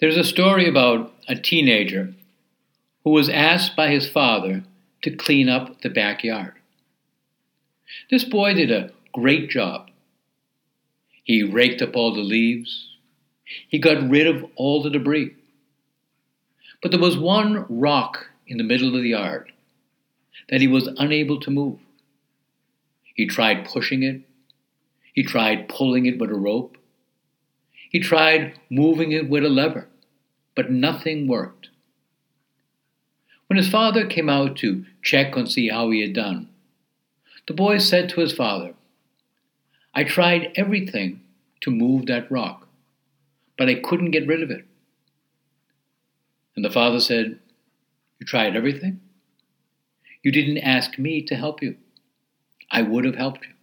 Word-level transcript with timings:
There's 0.00 0.16
a 0.16 0.22
story 0.22 0.68
about 0.68 1.12
a 1.26 1.34
teenager 1.34 2.14
who 3.02 3.10
was 3.10 3.28
asked 3.28 3.74
by 3.74 3.88
his 3.88 4.08
father 4.08 4.62
to 5.02 5.16
clean 5.16 5.48
up 5.48 5.82
the 5.82 5.88
backyard. 5.88 6.54
This 8.08 8.22
boy 8.22 8.54
did 8.54 8.70
a 8.70 8.92
great 9.12 9.50
job. 9.50 9.90
He 11.24 11.42
raked 11.42 11.82
up 11.82 11.96
all 11.96 12.14
the 12.14 12.20
leaves. 12.20 12.90
He 13.68 13.80
got 13.80 14.08
rid 14.08 14.28
of 14.28 14.48
all 14.54 14.82
the 14.82 14.90
debris. 14.90 15.34
But 16.80 16.92
there 16.92 17.00
was 17.00 17.18
one 17.18 17.66
rock 17.68 18.26
in 18.46 18.56
the 18.56 18.64
middle 18.64 18.94
of 18.94 19.02
the 19.02 19.08
yard 19.08 19.50
that 20.48 20.60
he 20.60 20.68
was 20.68 20.88
unable 20.98 21.40
to 21.40 21.50
move. 21.50 21.80
He 23.16 23.26
tried 23.26 23.66
pushing 23.66 24.04
it. 24.04 24.20
He 25.12 25.24
tried 25.24 25.68
pulling 25.68 26.06
it 26.06 26.20
with 26.20 26.30
a 26.30 26.34
rope. 26.34 26.78
He 27.88 28.00
tried 28.00 28.58
moving 28.70 29.12
it 29.12 29.28
with 29.28 29.44
a 29.44 29.48
lever, 29.48 29.88
but 30.54 30.70
nothing 30.70 31.26
worked. 31.26 31.70
When 33.46 33.56
his 33.56 33.70
father 33.70 34.06
came 34.06 34.28
out 34.28 34.56
to 34.58 34.84
check 35.02 35.34
and 35.36 35.50
see 35.50 35.68
how 35.68 35.90
he 35.90 36.02
had 36.02 36.12
done, 36.12 36.50
the 37.46 37.54
boy 37.54 37.78
said 37.78 38.10
to 38.10 38.20
his 38.20 38.34
father, 38.34 38.74
I 39.94 40.04
tried 40.04 40.52
everything 40.54 41.22
to 41.62 41.70
move 41.70 42.06
that 42.06 42.30
rock, 42.30 42.68
but 43.56 43.68
I 43.68 43.74
couldn't 43.74 44.10
get 44.10 44.26
rid 44.26 44.42
of 44.42 44.50
it. 44.50 44.66
And 46.54 46.64
the 46.64 46.70
father 46.70 47.00
said, 47.00 47.38
You 48.20 48.26
tried 48.26 48.54
everything? 48.54 49.00
You 50.22 50.30
didn't 50.30 50.58
ask 50.58 50.98
me 50.98 51.22
to 51.22 51.36
help 51.36 51.62
you. 51.62 51.76
I 52.70 52.82
would 52.82 53.04
have 53.06 53.14
helped 53.14 53.46
you. 53.46 53.54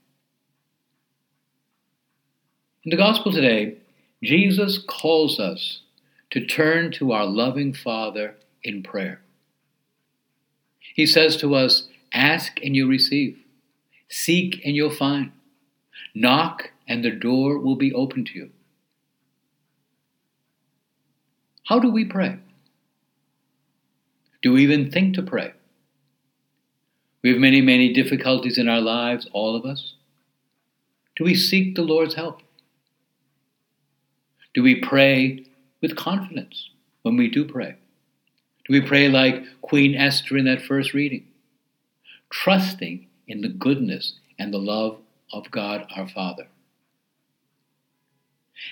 In 2.86 2.90
the 2.90 2.98
gospel 2.98 3.32
today, 3.32 3.78
Jesus 4.26 4.78
calls 4.78 5.40
us 5.40 5.82
to 6.32 6.46
turn 6.46 6.92
to 6.94 7.12
our 7.12 7.26
loving 7.26 7.74
Father 7.74 8.36
in 8.64 8.84
prayer. 8.84 9.22
He 10.80 11.06
says 11.06 11.38
to 11.38 11.56
us, 11.56 11.88
Ask 12.12 12.60
and 12.64 12.76
you 12.76 12.88
receive, 12.88 13.38
seek 14.10 14.62
and 14.66 14.76
you'll 14.76 14.90
find, 14.90 15.32
knock 16.14 16.72
and 16.88 17.04
the 17.04 17.12
door 17.12 17.58
will 17.60 17.76
be 17.76 17.94
open 17.94 18.26
to 18.26 18.34
you. 18.34 18.50
How 21.68 21.80
do 21.80 21.92
we 21.92 22.06
pray? 22.06 22.38
Do 24.42 24.54
we 24.54 24.64
even 24.64 24.92
think 24.92 25.16
to 25.16 25.24
pray? 25.24 25.54
We 27.24 27.32
have 27.32 27.40
many, 27.40 27.62
many 27.62 27.92
difficulties 27.92 28.58
in 28.58 28.70
our 28.70 28.82
lives, 28.82 29.28
all 29.34 29.56
of 29.56 29.66
us. 29.66 29.96
Do 31.16 31.24
we 31.24 31.34
seek 31.34 31.76
the 31.76 31.82
Lord's 31.82 32.14
help? 32.14 32.42
Do 34.56 34.64
we 34.64 34.80
pray 34.80 35.46
with 35.82 35.98
confidence 35.98 36.70
when 37.02 37.18
we 37.18 37.30
do 37.30 37.44
pray? 37.44 37.76
Do 38.66 38.74
we 38.74 38.80
pray 38.80 39.10
like 39.10 39.44
Queen 39.62 39.94
Esther 39.94 40.38
in 40.38 40.46
that 40.46 40.62
first 40.62 40.94
reading, 40.94 41.28
trusting 42.30 43.06
in 43.28 43.42
the 43.42 43.50
goodness 43.50 44.14
and 44.40 44.54
the 44.54 44.58
love 44.58 44.98
of 45.34 45.52
God 45.52 45.86
our 45.94 46.08
Father? 46.08 46.48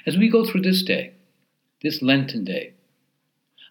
As 0.08 0.17
we 0.17 0.30
go 0.30 0.45
through 0.45 0.62
this 0.62 0.84
day, 0.84 1.16
this 1.81 2.02
Lenten 2.02 2.45
day, 2.45 2.75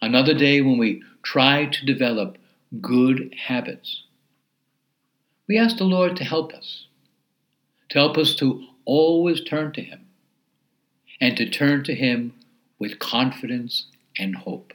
another 0.03 0.35
day 0.35 0.61
when 0.61 0.77
we 0.77 1.03
try 1.23 1.65
to 1.65 1.87
develop 1.87 2.37
good 2.83 3.35
habits, 3.47 4.03
we 5.49 5.57
ask 5.57 5.79
the 5.79 5.85
Lord 5.85 6.17
to 6.17 6.25
help 6.25 6.53
us, 6.53 6.89
to 7.89 7.99
help 7.99 8.19
us 8.19 8.35
to 8.35 8.67
always 8.85 9.43
turn 9.43 9.73
to 9.73 9.81
Him 9.81 10.09
and 11.23 11.37
to 11.37 11.49
turn 11.49 11.85
to 11.85 11.95
Him 11.95 12.35
with 12.81 12.99
confidence 12.99 13.87
and 14.19 14.35
hope. 14.35 14.73